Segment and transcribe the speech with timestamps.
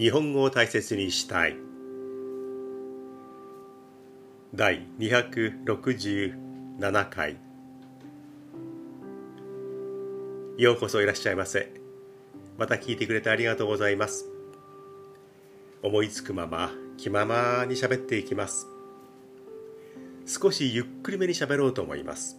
[0.00, 1.56] 日本語を大切にしたい。
[4.54, 7.36] 第267回。
[10.56, 11.70] ようこそいらっしゃいませ。
[12.56, 14.24] また聞いてくれてありがとうございます。
[15.82, 18.68] 思いつくまま気ままに喋っていきます。
[20.24, 22.38] 少しゆっくりめに喋ろうと思います。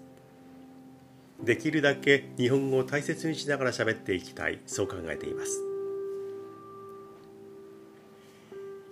[1.44, 4.62] できるだけ日本語を大切にしながら喋っていきたい。
[4.66, 5.71] そう考えています。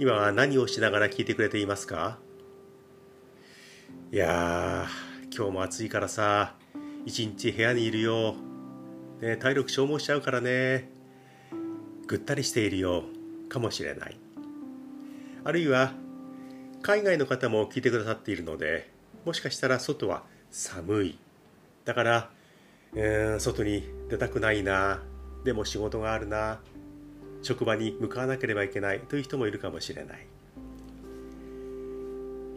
[0.01, 2.19] 今は何をしながら聞いてくれていますか？
[4.13, 4.87] いや
[5.35, 6.55] 今日も暑いからさ
[7.05, 8.35] 一日部屋にいるよ、
[9.19, 10.89] ね、体力消耗しちゃうからね。
[12.07, 13.03] ぐったりしているよ。
[13.49, 14.17] かもしれない。
[15.43, 15.91] あるいは
[16.81, 18.89] 海外の方も聞いてくださっているので
[19.25, 21.19] もしかしたら外は寒い。
[21.83, 22.29] だから
[22.95, 25.03] えー、外に出たくないな。
[25.43, 26.61] でも仕事があるな。
[27.41, 30.27] 職場に向かわなければいけないという人もいるかもしれない。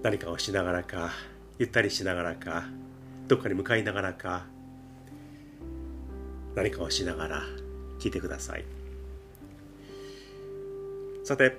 [0.02, 1.12] 何かをしながらか
[1.58, 2.64] ゆったりしながらか
[3.28, 4.46] どっかに向かいながらか
[6.56, 7.42] 何かをしながら
[8.00, 8.64] 聞いてください。
[11.24, 11.56] さて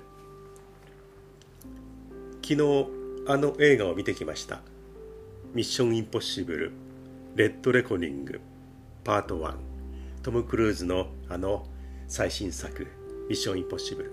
[2.42, 2.88] 昨日
[3.26, 4.62] あの映画を見てきました。
[5.54, 6.72] ミッションインポッシブル
[7.36, 8.42] レッドレコニング
[9.06, 9.56] パート1
[10.22, 11.66] トム・クルーズのあの
[12.08, 13.03] 最新作。
[13.30, 14.12] ミッション・インポッシブル。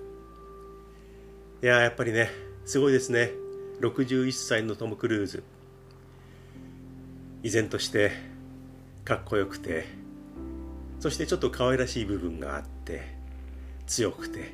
[1.62, 2.30] いややっぱりね
[2.64, 3.32] すごいですね。
[3.80, 5.42] 61歳のトム・クルーズ。
[7.42, 8.12] 依然として
[9.04, 9.86] かっこよくて
[10.98, 13.14] そしてちょっと可愛らしい部分があって
[13.86, 14.52] 強くて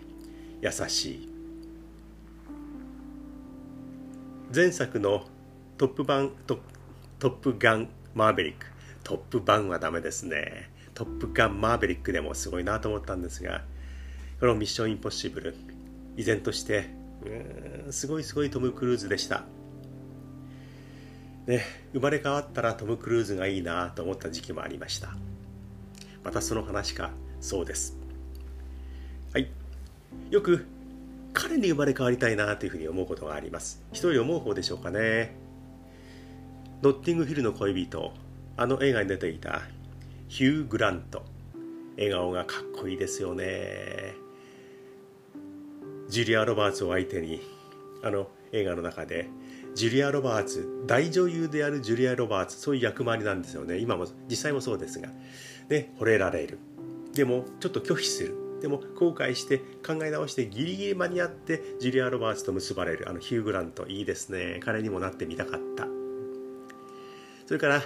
[0.63, 1.29] 優しい。
[4.55, 5.27] 前作の
[5.77, 6.61] トップ版ト
[7.19, 8.67] トップガンマーベリック。
[9.03, 10.71] トップバンはダメですね。
[10.95, 13.63] トップガンマーベリックでもすごいなと思ったんですが、
[14.39, 15.57] このミッションインポッシブル、
[16.19, 16.91] 依然として、
[17.87, 19.45] うん、すごいすごいトム・クルーズでした。
[21.47, 25.17] ね、生まれ変わったらトム・クルーズがいいなと思った時期もありました。
[26.23, 27.97] またその話か、そうです。
[29.33, 29.49] はい。
[30.31, 30.67] よく
[31.33, 33.83] 彼に生まれ変わりたいなというふうに思うことがあります。
[33.93, 35.35] 一人思う方でしょうかね。
[36.83, 38.13] ノッティングヒルの恋人、
[38.59, 39.63] あの映画に出ていた
[40.29, 41.25] ヒュー・グラント
[41.97, 44.26] 笑顔がかっこいいですよね
[46.09, 47.41] ジュリア・ロバーツを相手に
[48.03, 49.29] あの映画の中で
[49.75, 53.79] ジュリア・ロバーツ大女優であるジュリア・ロバーツそういう役回りなんですよね。
[53.79, 55.09] 今も実際もそうですが。
[55.69, 56.59] で惚れられる。
[57.13, 58.35] でもちょっと拒否する。
[58.63, 63.09] でも後悔して考え直してギリギリ間に合ってジュリア・ロバーツと結ばれる。
[63.09, 63.87] あのヒュー・グラント。
[63.87, 64.61] いいですね。
[64.65, 65.87] 彼にもなってみたかった。
[67.47, 67.83] それから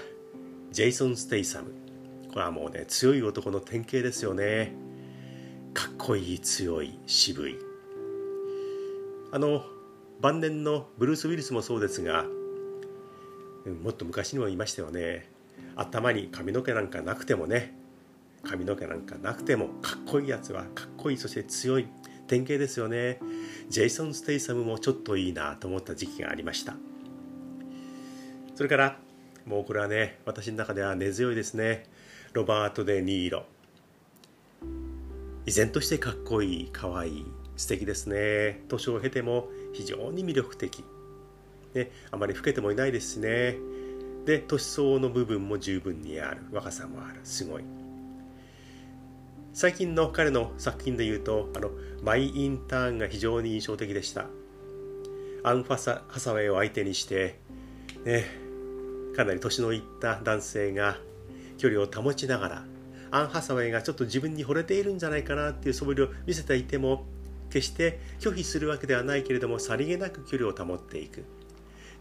[0.71, 1.73] ジェイソン・ステイサム。
[2.29, 4.75] これはもうね強い男の典型ですよね。
[5.75, 7.70] かっこいい強い渋い。
[9.33, 9.65] あの
[10.21, 12.25] 晩年のブルース・ウィリスもそうですが
[13.83, 15.29] もっと昔にも言いましたよね。
[15.77, 17.75] 頭に髪の毛なんかなくてもね
[18.43, 21.87] 髪の毛なんかなくてもかっこいいやつはかっこいいそして強い
[22.27, 23.19] 典型ですよね。
[23.69, 26.75] ジェイソン・ステイサムもちょっといいなと思った時期がありました。
[28.55, 28.99] それから
[29.47, 31.85] もうこれはね私の中では根強いですね。
[32.33, 33.45] ロバート・デ・ニーロ。
[35.47, 37.27] 依然としてかっこいいかわいい。
[37.61, 38.63] 素敵ですね。
[38.69, 40.83] 年を経ても非常に魅力的、
[41.75, 43.57] ね、あまり老けてもいないですしね。
[44.25, 46.43] で年相応の部分も十分にある。
[46.53, 47.21] 若さもある。
[47.23, 47.65] すごい。
[49.53, 51.71] 最近の彼の作品で言うとあの
[52.03, 54.27] マイ・インターンが非常に印象的でした。
[55.43, 57.39] アン・ファサハサウェイを相手にして
[58.05, 58.25] ね
[59.17, 60.99] かなり年のいった男性が
[61.59, 62.65] 距離を保ちながら
[63.11, 67.07] アン・ハサウェイがちょっと自分に惚れているんじゃないかなっていう素振りを見せていても
[67.51, 71.25] 決して拒否するわけではないけれどもさりげなく距離を保っていく。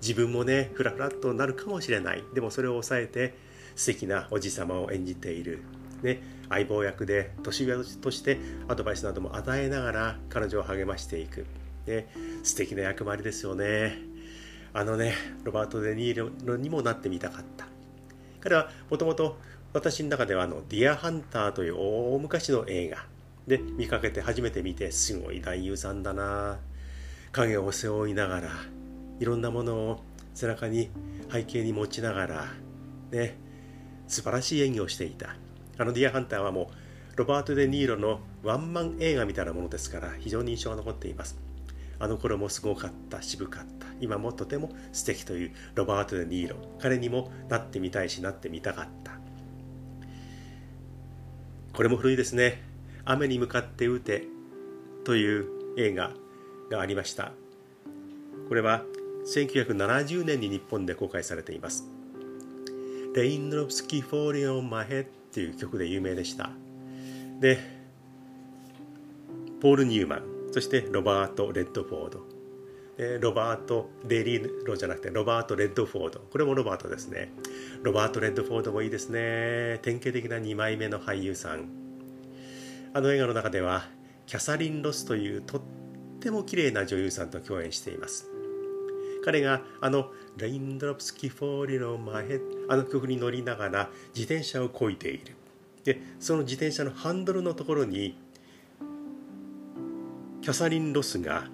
[0.02, 2.24] 自分もねフラフラっとなるかもしれない。
[2.34, 3.36] でもそれを抑えて
[3.76, 5.62] 素敵なおじさまを演じている、
[6.02, 8.38] ね、相棒役で年上として
[8.68, 11.46] アドバイスなども与えながら彼女を励ましていく、
[11.86, 12.08] ね、
[12.44, 13.98] 素敵な役回りですよね。
[14.74, 17.68] あのねロバート・デ・ニーロにもなってみたかった。
[18.42, 19.38] 彼はもともと
[19.74, 23.06] 私の中ではあの「ディア・ハンター」という大昔の映画。
[23.50, 26.60] で見かけて初めて見てすごい男優さんだな。
[27.32, 28.50] 影を背負いながら
[29.20, 30.04] いろんなものを
[30.34, 30.90] 背中に
[31.32, 32.48] 背景に持ちながら
[33.12, 33.38] ね
[34.08, 35.36] 素晴らしい演技をしていた。
[35.78, 36.72] あの「ディア・ハンター」はも
[37.16, 41.40] うロバート・デ・ニーロのワンマン映画みたいなものですから非常に印象が残っています。
[41.98, 43.88] あの頃もすごかった渋かった。
[44.00, 46.56] 今もとても素敵というロバート・デ・ニーロ。
[46.80, 49.20] 彼にもなってみたいしなってみたかった。
[51.74, 52.62] これも古いですね
[53.06, 54.28] 「明日に向かって撃て」
[55.06, 55.48] という
[55.78, 56.14] 映画
[56.70, 57.32] がありました。
[58.48, 58.84] これは
[59.26, 61.88] 1970年に日本で公開されています
[63.14, 66.50] 「Raindrops Keep Falling on My Head」っていう曲で有名でした。
[67.40, 67.60] で
[69.62, 72.40] ポール・ニューマンそしてロバート・レッドフォード。
[73.22, 76.20] ロバート・デ・ニーロじゃなくてロバート・レッドフォード。
[76.20, 77.32] これもロバートですね。
[77.82, 79.80] ロバート・レッドフォードもいいですね。
[79.84, 81.79] 典型的な2枚目の俳優さん。
[82.94, 83.88] あの映画の中では
[84.26, 85.62] キャサリン・ロスというとっ
[86.20, 88.28] ても綺麗な女優さんと共演しています。
[89.24, 95.36] 彼があの「Raindrops Keep Falling on My Head」あの曲に乗りながら自転車をこいでいる。
[95.84, 98.18] でその自転車のハンドルのところに
[100.42, 101.48] キャサリン・ロスが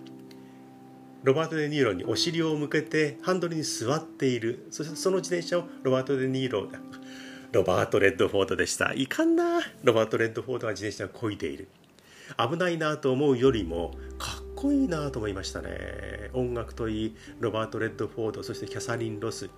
[1.23, 4.67] ロバート・デ・ニーロにお尻を向けてハンドルに座っている。
[4.69, 6.69] そしてその自転車をロバート・デ・ニーロ
[7.51, 8.93] ロバート・レッドフォードでした。
[8.93, 9.61] いかんな。
[9.83, 11.67] ロバート・レッドフォードが自転車をこいでいる。
[12.37, 16.29] 危ないなと思うよりもかっこいいなと思いましたね。
[16.33, 19.49] 音楽といいロバート・レッドフォードそしてキャサリン・ロス。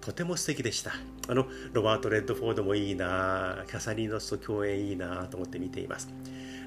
[0.00, 0.92] とても素敵でした。
[1.28, 3.64] あのロバート・レッドフォードもいいな。
[3.68, 6.08] キャサリン・ロスと共演いいなと思って見ています。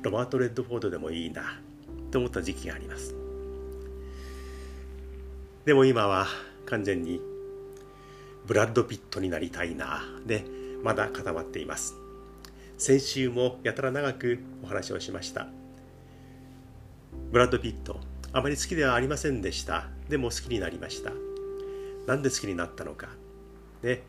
[0.01, 1.59] ロバート・レッドフォードでもいいな。
[2.11, 3.15] と思った時期があります。
[5.65, 6.27] でも今は
[6.65, 7.21] 完全に
[8.45, 10.01] ブラッド・ピットになりたいな。
[10.25, 10.45] で
[10.83, 11.95] まだ固まっています。
[12.77, 15.47] 先週もやたら長くお話をしました。
[17.31, 17.99] ブラッド・ピット
[18.33, 19.87] あまり好きではありませんでした。
[20.09, 21.11] でも好きになりました。
[22.07, 23.09] なんで好きになったのか。
[23.81, 24.01] ね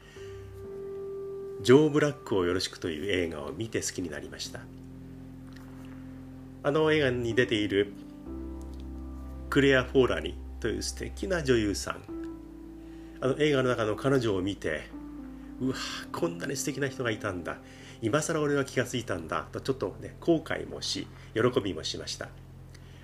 [1.63, 4.61] ジョー・ブラックをよろしくという映画を見て好きになりました。
[6.63, 7.93] あの映画に出ている
[9.51, 12.24] クレア・フォーラニという素敵な女優さん。
[13.25, 14.83] あの映画の中の彼女を見て
[15.59, 15.75] うわ
[16.13, 17.57] こんなに素敵な人がいたんだ。
[18.03, 19.47] 今更俺は気がついたんだ。
[19.51, 22.29] とちょっとね後悔もし喜びもしました。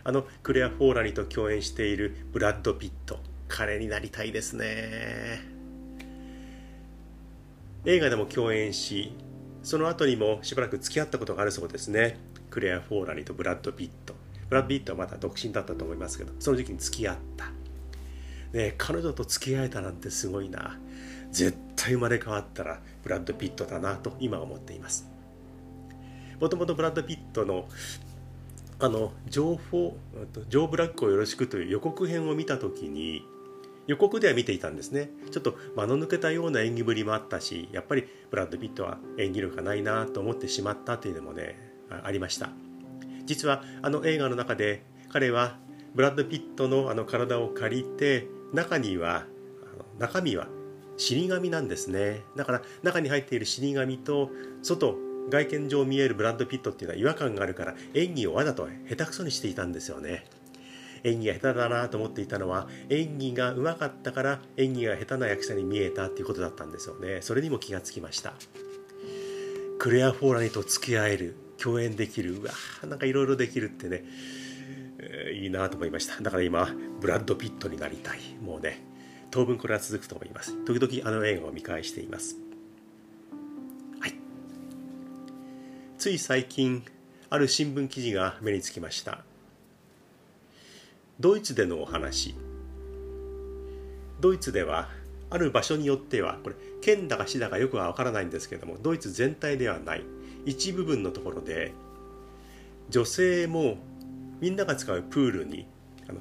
[0.05, 3.19] あのクレア・フォーラニと共演しているブラッド・ピット。
[3.49, 5.41] 彼になりたいですね。
[7.87, 9.15] 映画でも共演し
[9.63, 12.19] その後にもしばらく付き合ったことがあるそうですね。
[12.51, 14.15] クレア・フォーラニとブラッド・ピット。
[14.51, 17.60] ブラッド・ピットはまだ独身だったと思いますけどその時期に付き合った。
[18.53, 20.79] ね彼女と付き合えたなんてすごいな。
[21.31, 25.09] 絶対生まれ変わったらブラッド・ピットだなと今思っています。
[26.41, 27.69] もともとブラッド・ピットの
[28.83, 29.97] あの情報
[30.49, 33.23] ジョー・ブラックをよろしくという予告編を見た時に
[33.87, 35.11] 予告では見ていたんですね。
[35.31, 41.57] ちょっと間の抜けたような演技ぶりもあったしやっぱりブラッド・ピットは演技力がないなと思ってしまったというのもね
[42.03, 42.51] ありました。
[43.25, 45.59] 実はあの映画の中で彼は
[45.95, 49.27] ブラッド・ピットのあの体を借りて中には
[49.99, 50.49] 中身は
[50.97, 52.23] 死神なんですね。
[52.37, 54.31] だから中に入っている死神と
[54.63, 54.97] 外
[55.31, 60.27] 外見上見えるブラッド・ピットっていうのは違和感があるから演技をわざと下手くそにしていたんですよね。
[61.03, 67.23] 演技が下手だなと思っていたのは演技がうまかったから演技が下手な役者に見えたっていうことだったんですよね。
[67.23, 68.35] それにも気がつきました。
[69.79, 72.53] クレア・フォーラニと付き合える共演できるうわ
[72.87, 74.05] なんかいろいろできるってね、
[75.31, 76.23] いいなと思いました。
[76.23, 76.69] だから今
[77.01, 78.21] ブラッド・ピットになりたい。
[78.43, 78.83] もうね
[79.31, 80.57] 当分これは続くと思います。
[80.65, 82.37] 時々あの映画を見返しています。
[84.01, 84.15] はい。
[85.99, 86.85] つい最近
[87.29, 89.25] ある新聞記事が目につきました。
[91.21, 92.35] ドイツでのお話。
[94.21, 94.89] ドイツでは
[95.31, 100.03] ある場所によってはこれ県だか市だかよくは分からないんですけどもドイツ全体ではない。
[100.47, 101.73] 一部分のところで
[102.89, 103.77] 女性も
[104.41, 105.67] みんなが使うプールに
[106.09, 106.21] あの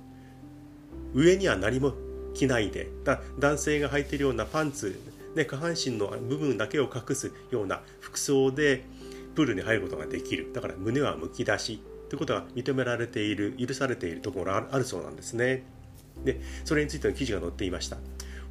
[1.14, 1.94] 上には何も
[2.34, 5.00] 着ないでだ男性が履いているようなパンツ、
[5.36, 8.84] ね、下半身の部分だけを隠すような服装で
[9.36, 10.52] プールに入ることができる。
[10.54, 15.64] だから胸はむき出しということが認められている許されているところがあるそうなんですね。
[16.26, 17.98] でそれについての記事が載っていました。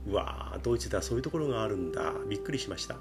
[0.06, 2.12] うわードイツではそういうところがあるんだ。
[2.28, 2.96] びっくりしました。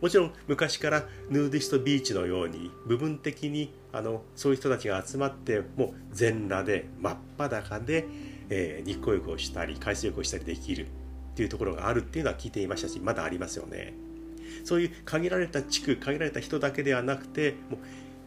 [0.00, 8.06] もちろん昔からヌーディストビーチのように部分的にあのそういう人たちが集まってもう全裸で真っ裸で、
[8.48, 10.86] えー、日光浴をしたり海水浴をしたりできる。
[11.30, 13.94] っていうところがあるっていうのは聞いていましたしまだありますよね。
[14.64, 17.80] そういう限られた地区限られた人だけではなくてもう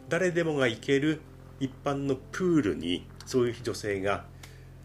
[0.08, 1.20] 誰でもが行ける
[1.60, 4.24] 一般のプールにそういう女性が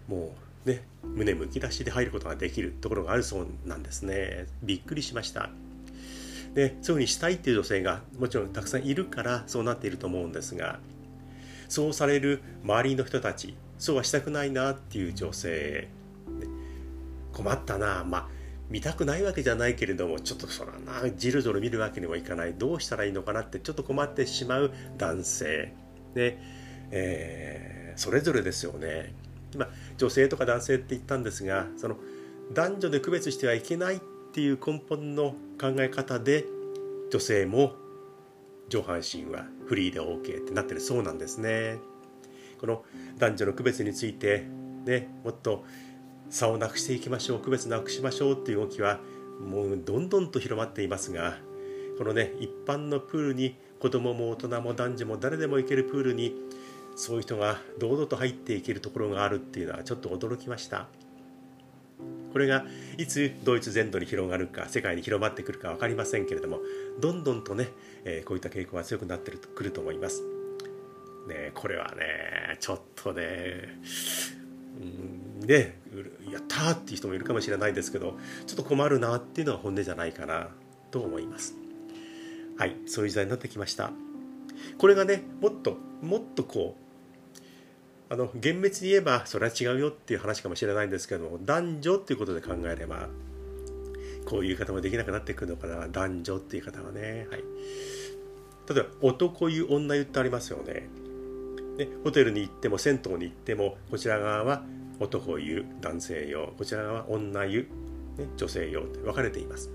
[0.08, 4.46] もうね胸むき出しで入ることができるところがあるそうなんですね。
[4.62, 5.50] びっくりしました。
[6.54, 10.80] でそういうふうにしたいっていう女性がもちろんたくさんいるからそうなっていると思うんですが
[11.68, 15.88] そうされる周りの人たちそうはしたくないなっていう女性
[17.34, 18.40] 困ったなまあ
[18.70, 22.54] 見たくないわけじゃないけれどもちょっとそらなじろじろ見るわけにもいかない。
[22.54, 25.74] どうしたらいいのかなってちょっと困ってしまう男性。
[26.14, 26.38] で
[26.92, 29.14] えー、それぞれですよね。
[29.54, 31.98] 今女性とか男性って言ったんですがその
[32.54, 34.00] 男女で区別してはいけないっ
[34.40, 36.46] ていう根本の考え方で
[37.12, 37.74] 女性も
[38.70, 41.78] 上半身はフリーで OK ってなってるそうなんですね。
[42.58, 42.86] この
[43.18, 44.46] 男女の区別について
[44.86, 45.66] ねもっと
[46.30, 49.00] 差をなくしていきましょう区別なくしましょうっていう動きは
[49.46, 51.38] もうどんどんと広まっていますが
[51.98, 56.34] このね一般のプールに子供も大人も男女も誰でも行けるプールに
[56.96, 60.88] そういう人が堂々と入っていけるところがあるっていうのはちょっと驚きました
[62.32, 62.66] これが
[62.98, 66.60] いつドイツ全土に広がるか世界に広まってくるか分かりませんけれども
[67.00, 67.70] どんどんとね、
[68.06, 70.24] えー、こういった傾向が強くなってくると思います。
[71.28, 73.80] ねこれはねちょっとね
[74.80, 75.80] うんね
[76.32, 80.50] やったーっていう人もいるかもしれないですけどちょっと困るなっていうのが本音じゃないかな
[80.92, 81.56] と思います。
[82.58, 83.92] はいそういう時代になってきました。
[84.78, 86.89] これがねもっともっとこう
[88.10, 93.08] あの厳密に言えばそれは違うよっていう話かもしれないんですけども男女っていうことで考えれば
[94.26, 95.88] こういう言い方もできなくなってくるのかな。
[95.88, 97.28] 男女っていう方はね。
[97.32, 97.44] はい。
[98.70, 100.88] 例えば男湯女湯ってありますよね。
[101.78, 104.64] ね、ホテルに行っても銭湯に行ってもこちら側は
[105.00, 106.54] 男湯男性用。
[106.58, 107.68] こちら側は女湯、
[108.18, 109.72] ね、女性用って分かれています。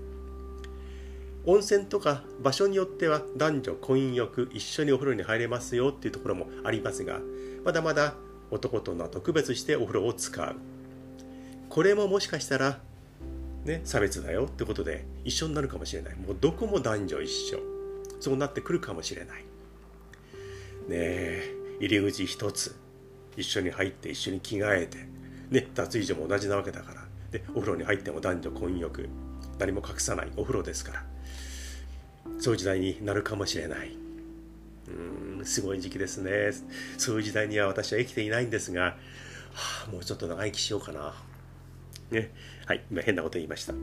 [1.45, 7.19] 温泉とか場所によっては男女混浴一緒にお風呂に入れますよっていうところもありますが
[7.63, 8.15] まだまだ
[8.55, 10.55] 男と女特別してお風呂を使う。
[11.69, 12.79] これももしかしたら
[13.65, 16.15] ね差別だよってことで一緒になるかもしれない。
[16.15, 17.59] もうどこも男女一緒。
[18.19, 19.41] そうなってくるかもしれない。
[19.41, 19.45] ね
[20.91, 22.75] え入り口一つ
[23.35, 24.97] 一緒に入って一緒に着替えて、
[25.49, 29.09] ね、脱衣所も同じなわけだからでお風呂に入っても男女混浴
[29.59, 31.03] 何も隠さないお風呂ですから
[32.39, 33.91] そういう時代になるかもしれない。
[34.87, 35.24] うん。
[35.45, 36.51] すごい時期ですね。
[36.97, 38.95] そういう時代には私は生きていないんですが、は
[39.87, 41.13] あ、もうちょっと長生きしようかな。
[42.11, 42.31] ね。
[42.65, 43.73] はい今変なこと言いました。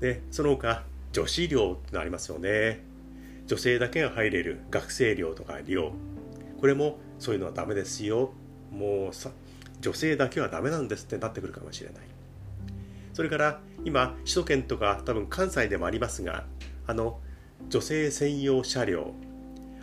[0.00, 2.80] でその他女子寮ってのありますよね。
[3.46, 5.92] 女性だけが入れる学生寮とか寮。
[6.60, 8.32] これもそういうのはダメですよ。
[8.70, 9.30] もうさ
[9.80, 12.02] 女性だけはダメなんですってなってくるかもしれない。
[13.12, 16.46] それから今首都圏とか多分関西でもありますが
[16.86, 17.20] あの
[17.68, 19.12] 女性専用車両。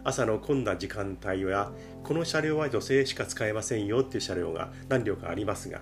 [0.04, 1.72] 朝の混んだ時間帯は
[2.04, 5.82] この車両は女性しか使えませんよっていう車両が何両かありますが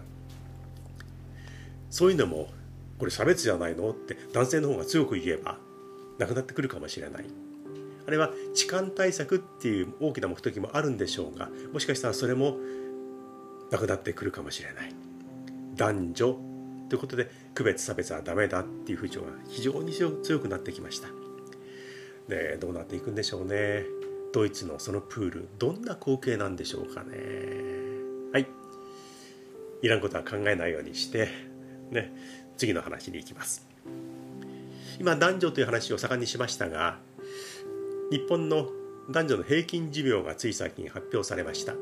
[1.89, 2.49] そういうのも
[2.97, 5.57] これ差別じゃないのって男性の方が強く言えば
[6.17, 7.25] なくなってくるかもしれない。
[8.07, 12.57] あれは痴漢対策っていう大きな目的もあるんでしょうがもしかしたらそれも
[13.69, 14.93] なくなってくるかもしれない。
[15.75, 16.39] 男女
[16.89, 21.09] ということで区別差別はダメだっていう風潮が非常に強くなってきました。
[22.29, 23.83] でどうなっていくんでしょうね。
[24.37, 27.17] ドイツのそのプールどんな光景なんでしょうかね。
[28.31, 28.45] はい。
[29.81, 31.27] いらんことは考えないようにして
[31.89, 32.13] ね
[32.55, 33.65] 次の話に行きます。
[34.99, 36.99] 今男女という話を盛んにしましたが
[38.11, 38.69] 日本の
[39.09, 41.73] 男女の平均寿命がつい最近発表されました。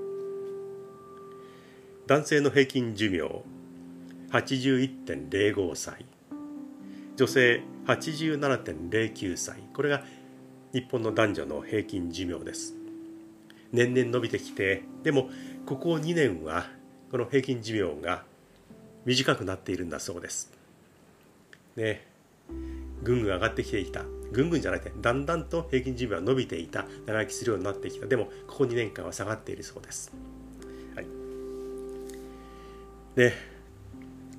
[2.08, 3.44] 男性の平均寿命
[4.32, 6.06] 81.05歳。
[7.18, 9.60] 女性87.09歳。
[9.74, 10.06] これが
[10.76, 12.76] 日本の男女の平均寿命です。
[13.72, 15.30] 年々伸びてきてでも
[15.66, 16.66] ここ2年は
[17.10, 18.24] この平均寿命が
[19.06, 20.52] 短くなっているんだそうです。
[21.78, 22.06] ね。
[23.04, 24.04] ぐんぐん上がってきていた。
[24.34, 26.84] ぐんぐんじゃなくてだんだんと平均寿命は伸びていた。
[27.06, 28.08] 長生きするようになってきた。
[28.08, 30.12] でもここ2年間は下がっているそうです、
[30.94, 31.06] はい、
[33.16, 33.55] で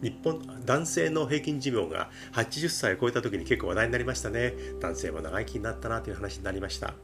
[0.02, 4.52] 日本男性の平均寿命が80歳を超えた時に結構話題になりましたね。
[4.80, 6.94] 男性も長生きになったなという話になりました。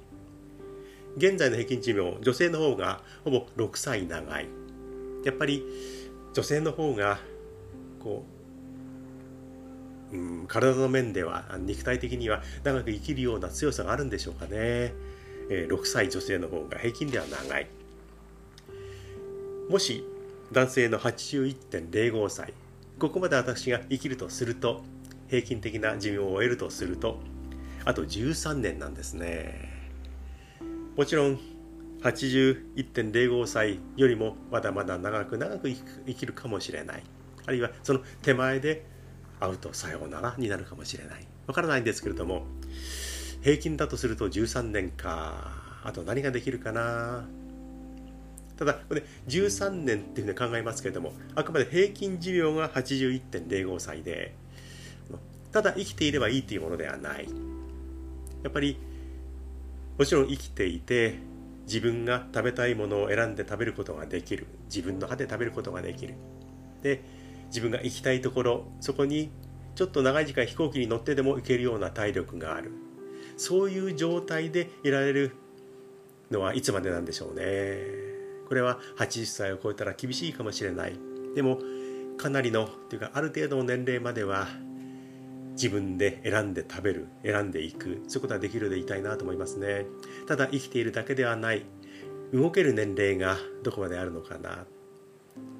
[1.16, 4.48] 現在の平均寿命女性の方がほぼ6歳長い。
[5.24, 5.64] やっぱり
[6.34, 7.18] 女性の方が
[8.00, 8.42] こう
[10.12, 14.50] うん、体の面では肉体的には長く生きるような強さがあるんでしょうかね、
[15.48, 17.66] えー、6歳女性の方が平均では長い。
[19.70, 20.04] もし
[20.52, 22.52] 男性の81.05歳
[22.98, 24.82] ここまで私が生きるとすると
[25.28, 27.20] 平均的な寿命を終えるとすると
[27.84, 29.70] あと13年なんですね。
[30.96, 31.40] もちろん
[32.02, 37.02] 81.05歳よりもまだまだ長く長く生きるかもしれない。
[37.46, 38.84] あるいはその手前で
[39.40, 41.26] 会うとさようならになるかもしれない。
[41.46, 42.44] わからないんですけれども
[43.42, 45.60] 平均だとすると13年か。
[45.84, 47.26] あと何ができるかな。
[48.56, 54.34] ただこれ13年っていうふうに考えますけれどもあくまで平均寿命が81.05歳で
[55.52, 57.28] ただ生きていればいいというものではない。
[58.42, 58.78] やっぱり
[59.98, 61.18] もちろん生きていて
[61.66, 64.46] 自分が食べたいものを選んで食べることができる。
[64.66, 66.14] 自分の歯で食べることができる。
[66.82, 67.02] で
[67.48, 69.30] 自分が行きたいところそこに
[69.74, 72.72] ちょっと長い時間飛行機に乗ってでも行けるような体力がある。
[73.36, 75.32] そういう状態でいられる
[76.30, 78.11] のはいつまでなんでしょうね。
[78.52, 80.92] これは80歳を超えたら厳しいかもしれない。
[81.34, 81.58] でも
[82.18, 84.46] かなりのというかある程度の年齢までは
[85.52, 88.02] 自分で選んで食べる選んでいく。
[88.08, 89.86] そういうことはできるでいたいなと思いますね。
[90.26, 91.64] ただ生きているだけではない。
[92.34, 94.66] 動ける年齢がどこまであるのかな。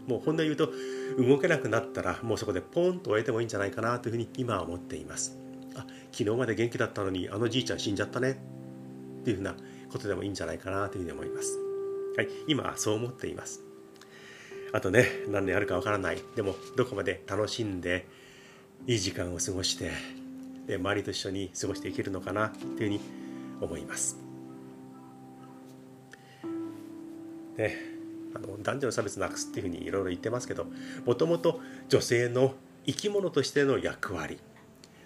[0.06, 0.70] もう本音言うと
[1.16, 5.38] 動けなくなったらもうそこでポンと終えてもいいんじゃないかなというふうに今は思っています。
[5.76, 8.32] あ昨日まで元気だったのにあのじいちゃん死んじゃったね。
[9.22, 9.56] っていうふうな
[9.90, 11.71] ことでもいいんじゃないかなというふうに思います。
[12.16, 13.62] はい今はそう思っています。
[14.72, 16.18] あとね何年あるかわからない。
[16.36, 18.06] でもどこまで楽しんで
[18.86, 19.92] いい時間を過ごして
[20.66, 23.00] で周りと一緒に過ごしていけるのかなというふうに
[23.62, 24.18] 思います。
[27.56, 27.76] ね
[28.34, 30.66] あの男女の差別なくすっていうふうにいろいろ言ってますけど
[31.04, 32.54] もともと女性の
[32.86, 34.38] 生き物としての役割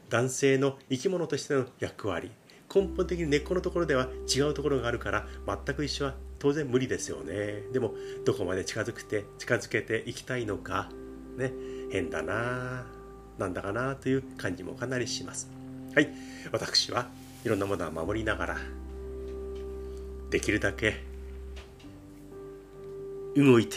[0.08, 2.30] 男性の生き物としての役割
[2.72, 6.14] 根本的に根っこのところでは違うところがあるから全く一緒は
[6.46, 7.64] 当然無理ですよね。
[7.72, 7.92] でも
[8.24, 10.90] どこまで近づくて近づけていきたいのか
[11.36, 11.52] ね
[11.90, 12.86] 変だな
[13.36, 15.50] なんだかなという感じもかなりします。
[15.92, 16.08] はい。
[16.52, 17.08] 私は
[17.44, 18.58] いろんなものは守りながら
[20.30, 21.02] できるだけ
[23.34, 23.76] 動いて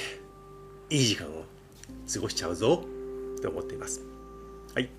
[0.92, 1.46] いい時間を
[2.14, 2.86] 過ごしちゃうぞ
[3.42, 4.02] と思っています。
[4.76, 4.92] はい。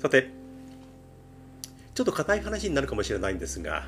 [0.00, 0.28] さて
[1.94, 3.84] ちょっと硬い話になるかもしれないんですが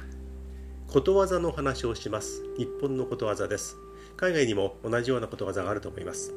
[0.89, 2.43] ことわざの話をします。
[2.57, 3.77] 日本のことわざです。
[4.17, 6.33] 海外にも同じようなことわざがあると思います。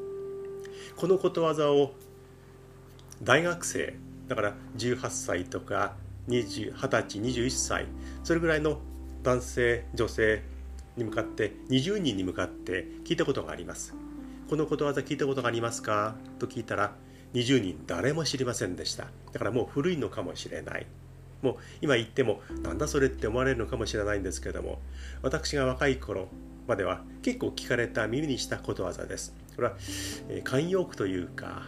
[0.97, 1.93] このことわざを
[3.23, 3.95] 大学生
[4.27, 5.95] だから18歳とか
[6.27, 7.85] 20 20歳21歳
[8.25, 8.79] それぐらいの
[9.23, 10.43] 男性女性
[10.97, 13.95] に向かって20人に向かって聞いたことがあります。
[14.49, 16.15] このことわざ聞いたことがありますか？
[16.39, 16.93] と聞いたら
[17.35, 19.07] 20人誰も知りませんでした。
[19.31, 20.85] だからもう古いのかもしれない。
[21.41, 24.79] もう今言ってもなんだそれって思われるのかもしれないんですけども
[25.21, 26.27] 私が若い頃
[26.67, 29.33] までは結構聞かれた耳にしたことわざです。
[29.55, 29.73] これは、
[30.29, 31.63] えー、慣用句というか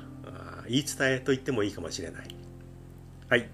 [0.68, 2.28] 言い伝えと言ってもいいかもしれない。
[3.30, 3.50] はい。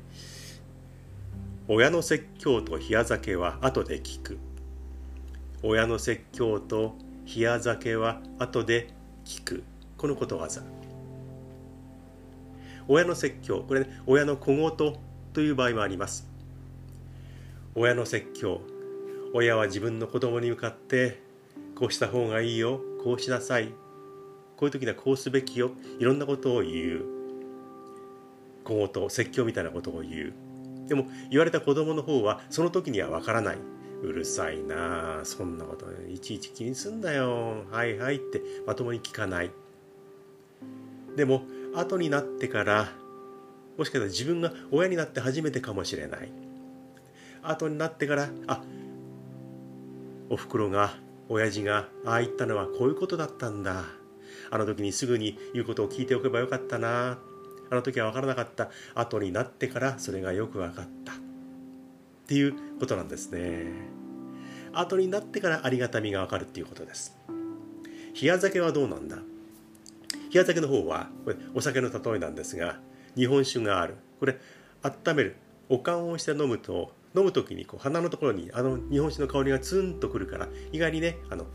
[1.67, 4.37] 親の説教と冷や酒は後で聞く。
[5.61, 6.95] 親の説教と
[7.33, 8.89] 冷や酒は後で
[9.25, 9.63] 聞く。
[9.97, 10.61] このことわざ。
[12.87, 14.95] 親の説教これ、ね、親の小言
[15.39, 16.27] という場合もあります。
[17.73, 18.59] 親の説教
[19.33, 21.21] 親は自分の子供に向かって
[21.75, 23.69] こうした方がいいよこうしなさい
[24.57, 27.05] こういう時にはこうすべきよいろんなことを言う。
[28.65, 30.33] 小言説教みたいなことを言う。
[30.89, 33.57] でも言われた子供の方はその時にはわからない。
[34.03, 39.51] うるさいなそんなこといちいち気にすんだよはいはいってまともに聞かない。
[41.15, 42.89] でも後になってから
[43.79, 46.29] もしかしたら自分が親になって初めてかもしれない。
[47.41, 48.61] 後になってからあ
[50.29, 50.95] おふくろが
[51.29, 53.85] 親父がああ言ったのはこういうことだったんだ。
[54.51, 57.19] あの時にすぐに言うことを聞いておけばよかったな。
[57.71, 58.69] あの時は分からなかった。
[58.95, 61.13] 後になってからそれがよく分かった。
[61.13, 61.15] っ
[62.27, 63.71] ていうことなんですね。
[64.73, 67.15] 後になってからありがたみが分かるっていうことです。
[68.21, 69.15] 冷や酒はどうなんだ？
[69.15, 69.21] 冷
[70.33, 72.77] や酒の方はこれお酒の例えなんですが
[73.15, 73.95] 日本酒がある。
[74.19, 74.37] これ
[74.83, 75.35] 温める。
[75.69, 81.45] おかんをして飲むと飲む時にこう鼻のところにあの日本酒の香りがツンとくるから意外にねあの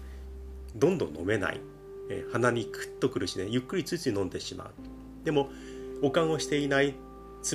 [0.77, 1.61] どんどん飲めない、
[2.11, 4.71] え鼻にクッとくるしねゆっくりついつい飲んでしまう。
[5.25, 5.49] でも
[6.01, 6.95] 保管をしていない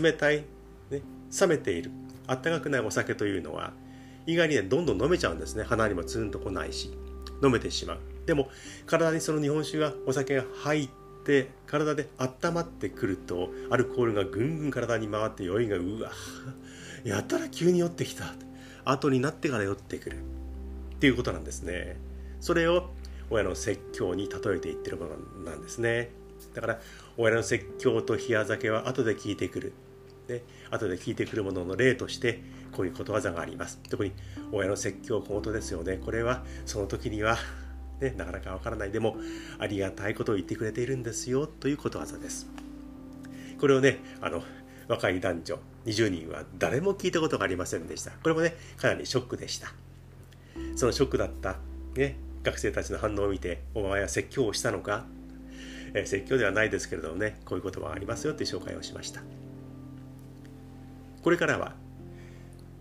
[0.02, 0.44] 冷たい、
[0.90, 1.02] ね、
[1.40, 1.92] 冷めている
[2.28, 3.74] あったかくないお酒というのは
[4.26, 5.64] 意外にねどんどん飲めちゃうんですね。
[5.64, 6.92] 鼻にもツンとこないし
[7.44, 8.00] 飲めてしまう。
[8.26, 8.50] でも
[8.86, 10.94] 体にその日本酒がお酒が入って
[11.68, 16.12] 体で温まってくるとアルコールがぐんぐん体に回って酔いがうわ
[17.04, 18.34] やたら急に酔ってきた
[18.86, 20.22] 後になってから酔ってくるっ
[21.00, 21.98] ていうことなんですね
[22.40, 22.90] それを
[23.30, 26.12] 親の説教に例えていってるものなんですね
[26.54, 26.80] だから
[27.18, 29.74] 親の説教と冷や酒は後で聞いてくる。
[30.28, 32.40] で後で聞いてくるものの例として
[32.72, 33.80] こういうことわざがあります。
[33.90, 34.14] 特に
[34.52, 35.98] 親の説教小言ですよね。
[35.98, 37.38] これはその時には、
[38.02, 38.92] ね、なかなかわからない。
[38.92, 39.18] でも
[39.58, 42.48] ありがたいことを言ってくれているんですよということわざです。
[43.60, 44.44] これをね、あの
[44.88, 48.12] 若い男女20人は誰も聞いたことがありませんでした。
[48.12, 49.74] これもね、かなりショックでした。
[50.76, 51.58] そのショックだった、
[51.96, 55.06] ね、学生たちの反応を見て、お前は説教をしたのか？
[55.94, 59.22] え説教ではないですけれどもねこういう言葉がありますよって紹介をしました
[61.24, 61.74] これからは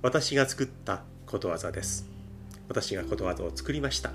[0.02, 2.06] 私が作ったことわざです
[2.68, 4.12] 私がことわざを作りました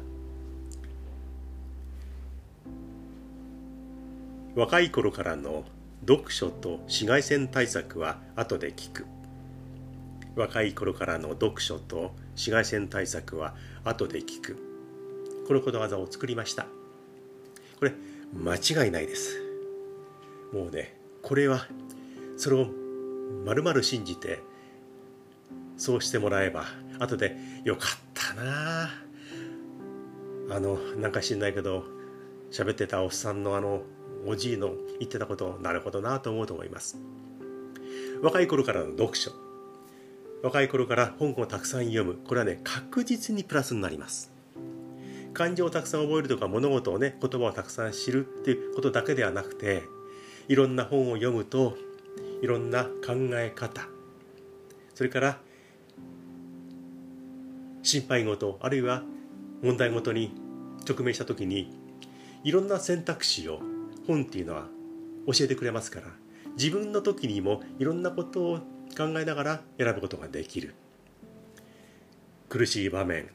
[4.55, 5.63] 若い頃からの
[6.07, 9.07] 読書と紫外線対策は後で聞く。
[10.35, 14.57] 若い頃からの読書と紫外線対策は後で聞く。
[15.47, 16.67] このことわざを作りました。
[17.79, 17.93] これ
[18.33, 19.41] 間違いないです。
[20.53, 21.65] もうねこれは
[22.37, 22.67] それを
[23.45, 24.39] まるまる信じて
[25.77, 26.65] そうしてもらえば
[26.99, 28.89] 後でよかったな。
[30.51, 31.85] あのなんか知んないけど
[32.51, 33.81] 喋ってたおっさんのあの
[34.25, 36.97] おじいの言ってたことなるほどなと思うと思います。
[38.21, 39.31] 若い頃からの読書。
[40.41, 42.15] 若い頃から本をたくさん読む。
[42.15, 44.33] これはね確実にプラスになります。
[45.33, 49.83] 漢字をたくさん覚えるとか物事をね言葉をたくさん知るっていうことだけではなくて
[50.47, 51.75] いろんな本を読むと
[52.41, 53.87] いろんな考え方
[54.93, 55.39] それから
[57.81, 59.03] 心配事あるいは
[59.63, 60.31] 問題事に
[60.87, 61.71] 直面した時に
[62.43, 63.59] いろんな選択肢を
[64.07, 64.67] 本っていうのは
[65.27, 66.07] 教えてくれますから
[66.57, 68.57] 自分の時にもいろんなことを
[68.95, 70.75] 考えながら選ぶことができる。
[72.49, 73.29] 苦しい場面。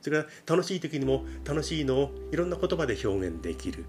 [0.00, 3.84] それから楽しい時にも楽しいのをいろんな言葉で表現できる。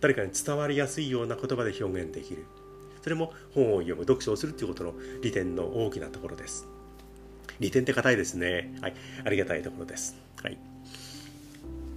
[0.00, 2.44] 誰かに伝わりやすいような言葉で表現できる。
[3.02, 6.66] それも本を読む読書をするということの利点の大きなところです。
[7.58, 8.72] 利点って硬いですね。
[8.80, 8.94] はい。
[9.24, 10.16] ありがたいところです。
[10.42, 10.69] はい。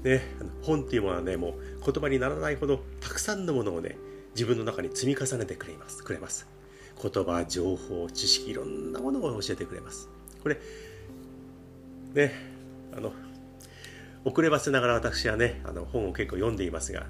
[0.03, 0.21] ね
[0.61, 1.53] 本っていうものはねもう
[1.91, 3.97] 言葉にならないほどたくさんのものをね
[4.35, 6.03] 自分の中に積み重ねてくれます。
[6.03, 6.47] くれます。
[7.01, 10.09] 言葉情報知識いろんなものを教えてくれます。
[10.41, 10.59] これ
[12.13, 12.33] ね
[12.95, 13.11] あの
[14.25, 17.07] 遅ればせながら私はねあの本を結構読んでいますが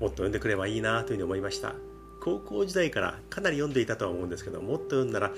[0.00, 1.74] もっと読んでくればいいなというふうに思いました。
[2.22, 5.32] 高校時代からかなり読んでいたとは思うんですけどもっと読んだら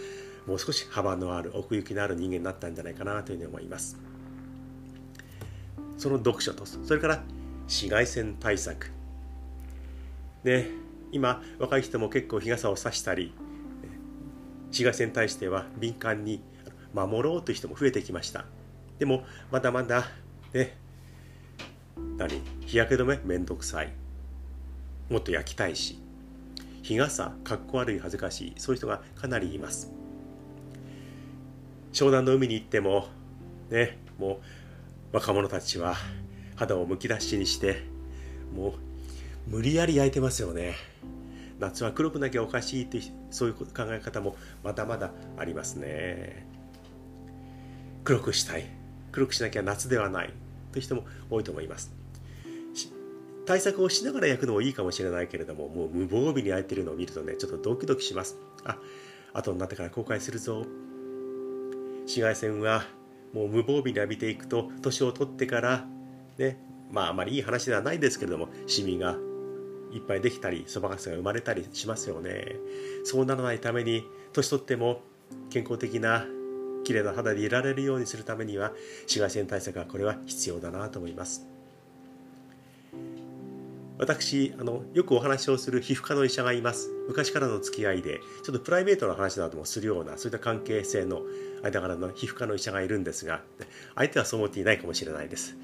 [0.46, 3.96] もう少し幅のある奥行きのある人間になったんじゃないかなというふうに思います。
[6.02, 7.22] その読書とそれから
[7.66, 8.90] 紫外線対策。
[10.42, 10.68] で
[11.12, 13.32] 今若い人も結構日傘を差したり
[14.64, 16.42] 紫外線に対しては敏感に
[16.92, 18.46] 守ろうという人も増えてきました。
[18.98, 20.08] でもまだまだ
[20.52, 20.76] ね
[22.16, 23.92] 何日焼け止めめんどくさい。
[25.08, 26.00] もっと焼きたいし。
[26.82, 28.54] 日傘かっこ悪い恥ずかしい。
[28.56, 29.92] そういう人がかなりいます。
[31.92, 33.06] 湘南の海に行っても
[33.70, 34.61] ねもう
[35.12, 35.94] 若者たちは
[36.56, 37.82] 肌をむき出しにして
[38.54, 38.74] も
[39.48, 40.74] う無理やり焼いてますよね。
[41.58, 46.46] 夏は黒くなきゃおかしいってそういう考え方もまだまだありますね。
[48.04, 48.64] 黒くしたい。
[49.10, 50.32] 黒くしなきゃ夏ではない。
[50.72, 51.92] という人も多いと思います。
[53.44, 58.36] 対策をしながら焼くのもいいかもしれないけれどももう無防備に焼いてるのを見るとねちょっとドキドキします。
[58.64, 58.78] あ
[59.34, 60.64] 後になってから後悔するぞ。
[62.02, 62.84] 紫外線は
[63.32, 65.86] もう無防備に浴びていくと年を取ってから
[66.38, 66.58] ね
[66.90, 69.16] まああまりいい話ではないですけれどもシミが
[69.92, 72.56] いっぱいできたりそばかすが生まれたりしますよね。
[73.04, 75.02] そうならないために年取っても
[75.50, 76.26] 健康的な
[76.84, 81.46] 綺麗な肌でいられるようにするためには紫外線対策はこれは必要だなと思います。
[83.98, 86.90] 私あのよくお話をする皮膚科の医者がいます。
[87.08, 91.22] 昔からの付き合いでちょっとプライベートな話などもするようなそういった関係性の
[91.62, 93.42] 間柄の皮膚科の医者がいるんですが
[93.94, 95.56] 相手はそう思っていないかもしれないです。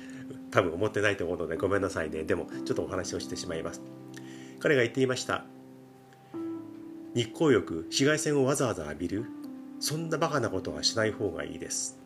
[0.50, 2.24] 多分思ってないと思うのでごめんなさいね。
[2.24, 3.82] でもちょっとお話をしてしまいます。
[4.60, 5.44] 彼が言っていました。
[7.14, 9.24] 日光浴紫外線をわざわざ浴びる。
[9.80, 11.98] そんなバカなことはしない方がいいです。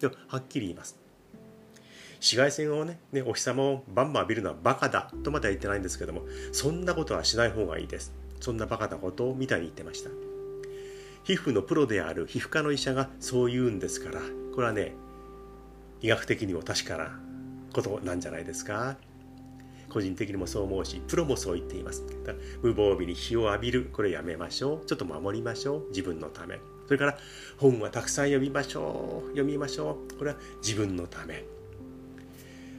[0.00, 1.05] でははっきり言います。
[2.20, 8.14] 紫外線をねねお日様をバンバン浴びるのはバカだとまでは言ってないんですけどもそんなことはしない方がいいです。
[8.40, 10.10] そんなバカなことをみたいに言ってました。
[11.24, 14.20] 皮膚のプロである皮膚科の医者がそう言うんですから
[14.54, 14.94] これはね
[16.00, 17.18] 医学的にも確かな
[17.72, 18.96] ことなんじゃないですか。
[19.88, 22.04] 個人的にもそう思うしプロもそう言っています。
[22.62, 24.86] 無防備に日を浴びるこれやめましょう。
[24.86, 25.88] ちょっと守りましょう。
[25.88, 26.58] 自分のため。
[26.86, 27.18] それから
[27.56, 29.28] 本はたくさん読みましょう。
[29.30, 30.18] 読みましょう。
[30.18, 31.44] これは自分のため。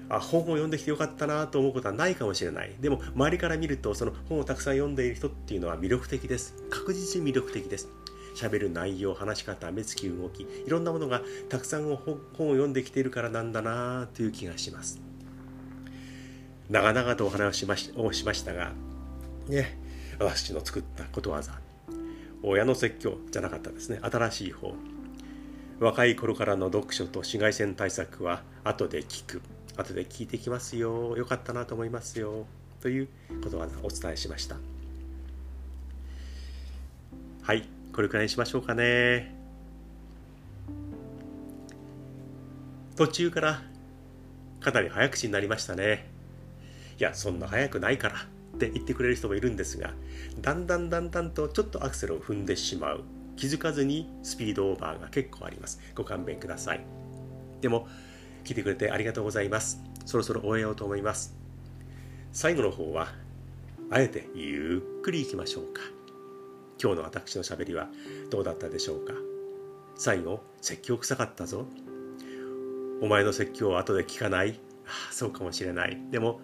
[0.09, 2.75] あ本を読んできてよかったなと思うことはないかもしれない。
[2.79, 6.55] でも周りから見るとその本をたくさん読んでいる人っていうのは魅力的です。
[6.69, 7.89] 確実に魅力的です。
[8.35, 15.01] 喋る内容話し方目つき動きいろんなものがたくさん本を読んできているからなんだなという気がします。
[16.69, 18.73] 長々とお話をしましをしましたが
[19.47, 19.79] ね
[20.19, 21.59] 私の作ったことわざ。
[22.43, 23.99] 親の説教じゃなかったですね。
[24.03, 24.73] 新しい方。
[25.79, 29.41] 若い頃からの読書と紫外線対策は後で聞く。
[29.77, 31.15] 後で聞いてきますよ。
[31.15, 32.45] よかったなと思いますよ。
[32.81, 33.07] という
[33.43, 34.57] ことわざお伝えしました。
[37.43, 39.35] はいこれくらいにしましょうかね。
[42.95, 43.61] 途中から
[44.59, 46.09] かなり早口になりましたね。
[46.99, 48.15] いやそんな早くないから。
[48.55, 49.93] って言ってくれる人もいるんですが
[50.41, 53.03] だんだんだんだんとちょっとアクセルを踏んでしまう。
[53.35, 55.79] 気づかずにスピードオーバーが結構あります。
[55.93, 56.83] ご勘弁ください。
[57.61, 57.87] でも
[58.47, 59.83] 聞いてくれてありがとうございます。
[60.05, 61.36] そろそろ終えようと思います。
[62.31, 63.10] 最後の方は
[63.91, 65.81] あえてゆっくりいきましょうか。
[66.81, 67.89] 今日の私のしゃべりは
[68.29, 69.13] どうだったでしょうか。
[69.97, 71.65] 最後説教臭かったぞ。
[73.01, 74.57] お前の説教を後で聞かない。
[74.86, 75.97] ああそうかもしれない。
[76.10, 76.39] でも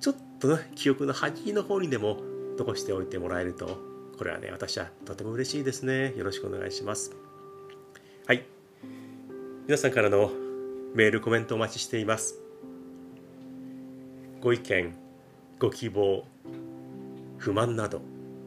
[0.00, 2.18] ちょっとね記憶の端の方にでも
[2.58, 3.78] 残しておいてもらえると
[4.18, 6.12] これはね私はとても嬉しいですね。
[6.16, 7.12] よろしくお願いします。
[8.26, 8.44] はい。
[9.68, 10.45] 皆さんからの
[10.96, 12.40] メールコメントお待ちしています。
[14.40, 14.96] ご意見
[15.58, 16.24] ご希望
[17.36, 18.00] 不満など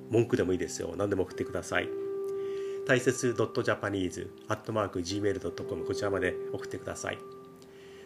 [0.09, 0.95] 文句でもいいですよ。
[0.97, 1.88] 何でも送ってください。
[2.88, 7.19] 大切 .japanese.gmail.com こちらまで送ってください。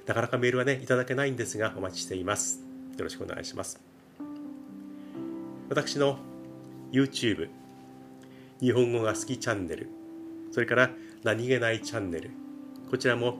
[0.06, 2.60] なかなかメールはねいただけないんですがお待ちしています。
[2.98, 3.80] よろしくお願いします。
[5.70, 6.20] 私の
[6.92, 7.48] YouTube
[8.60, 9.88] 日本語が好きチャンネル
[10.52, 10.90] それから
[11.24, 12.32] 何気ないチャンネル
[12.92, 13.38] こちらも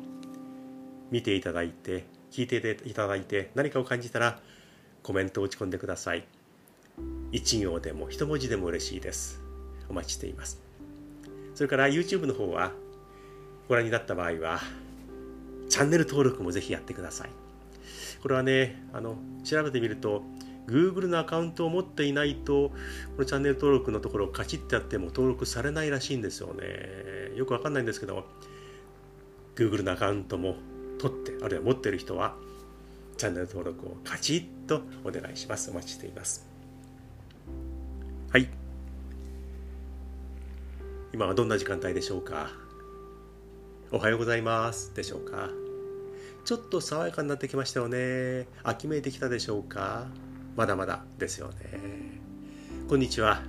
[1.12, 4.40] 見ていただいて聞いていただいて何かを感じたら
[5.04, 6.26] コメントを打ち込んでください。
[7.32, 9.42] 一行でも一文字でも嬉しいです。
[9.90, 10.62] お待ちしています。
[11.56, 12.72] それから YouTube の方は
[13.68, 14.60] ご覧になった場合は
[15.70, 17.30] チャンネル登録もぜひやってください。
[18.22, 20.24] これはねあの調べてみると
[20.68, 22.76] Google のアカウントを持っていないとこ
[23.20, 27.36] のチャンネル登録のところをカチッてやっても登録されないらしいんですよね。
[27.36, 28.26] よくわかんないんですけど
[29.56, 30.56] Google のアカウントも
[31.04, 32.34] 取ってあるいは持っている人は
[33.18, 35.70] チャンネル登録をカチッとお願いします。
[35.70, 36.48] お待ちしています。
[38.32, 38.48] はい。
[41.14, 42.50] 今はどんな時間帯でしょうか？
[43.92, 45.50] おはようございますでしょうか？
[46.46, 48.48] ちょっと爽やかになってきましたよね。
[48.64, 50.08] 秋めいてきたでしょうか？
[50.56, 51.56] まだまだですよね。
[52.88, 53.42] こんにちは。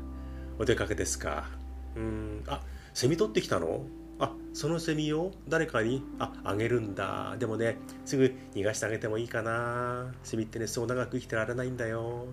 [0.58, 1.48] お出かけですか？
[1.94, 2.42] うん。
[2.48, 2.60] あ
[2.92, 3.86] セミ取ってきたの？
[4.18, 12.26] あそのセミを誰かにああげるんだでもねすぐ逃がしてあげてもいいかなセミってねそう長く生きてられないんだよ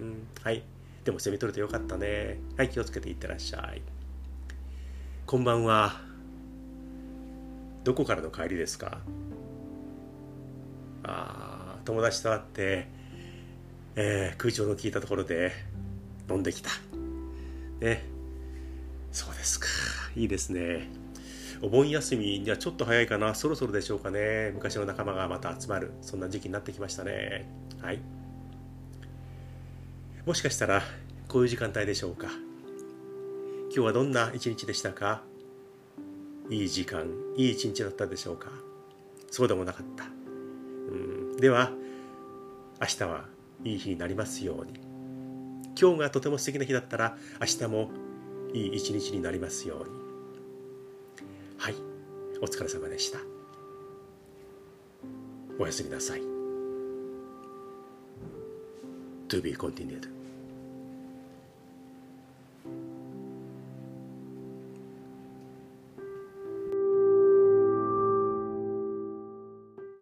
[0.00, 0.62] うんはい
[1.04, 3.82] でもセミ取れてよかったねはい気をつけていってらっしゃい
[5.26, 6.00] こんばんは
[7.84, 8.98] どこからの帰りですか？
[11.04, 12.88] あ友達と会って
[14.00, 15.50] えー、空調の効いたところで
[16.30, 16.70] 飲んできた。
[17.80, 18.04] ね。
[19.10, 19.66] そうですか。
[20.14, 20.88] いいですね。
[21.62, 23.34] お盆休みにはちょっと早いかな。
[23.34, 24.52] そろそろでしょうかね。
[24.54, 25.92] 昔の仲間がまた集まる。
[26.02, 27.50] そんな時期になってきましたね。
[27.80, 28.00] はい。
[30.24, 30.82] もしかしたら、
[31.28, 32.28] こういう時間帯でしょうか。
[33.70, 35.22] 今日はどんな一日でしたか？
[36.50, 38.50] いい時間、いい一日だったでしょうか？
[39.30, 40.04] そうでもなかった。
[40.04, 40.94] う
[41.34, 41.70] ん、では、
[42.80, 43.24] 明日は
[43.64, 44.80] いい日になりますように
[45.80, 47.90] 今日がとても素敵な日だったら明日も
[48.54, 49.97] いい一日になりますように
[51.58, 51.74] はい。
[52.40, 53.18] お疲れ様でした。
[55.58, 56.20] おやすみなさい。
[59.28, 60.17] To be continued.